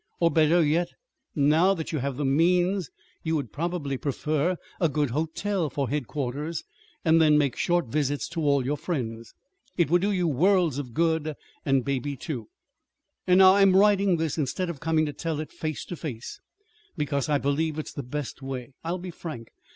Or, 0.19 0.31
better 0.31 0.63
yet, 0.63 0.89
now 1.35 1.75
that 1.75 1.91
you 1.91 1.99
have 1.99 2.17
the 2.17 2.25
means, 2.25 2.89
you 3.21 3.35
would 3.35 3.53
probably 3.53 3.97
prefer 3.97 4.57
a 4.79 4.89
good 4.89 5.11
hotel 5.11 5.69
for 5.69 5.87
headquarters, 5.91 6.63
and 7.05 7.21
then 7.21 7.37
make 7.37 7.55
short 7.55 7.85
visits 7.85 8.27
to 8.29 8.41
all 8.41 8.65
your 8.65 8.77
friends. 8.77 9.35
It 9.77 9.91
would 9.91 10.01
do 10.01 10.11
you 10.11 10.27
worlds 10.27 10.79
of 10.79 10.95
good, 10.95 11.35
and 11.67 11.85
Baby, 11.85 12.15
too. 12.17 12.49
And 13.27 13.37
now 13.37 13.57
I'm 13.57 13.75
writing 13.75 14.17
this 14.17 14.39
instead 14.39 14.71
of 14.71 14.79
coming 14.79 15.05
to 15.05 15.13
tell 15.13 15.39
it 15.39 15.51
face 15.51 15.85
to 15.85 15.95
face, 15.95 16.39
because 16.97 17.29
I 17.29 17.37
believe 17.37 17.77
it's 17.77 17.93
the 17.93 18.01
best 18.01 18.41
way. 18.41 18.73
I'll 18.83 18.97
be 18.97 19.11
frank. 19.11 19.49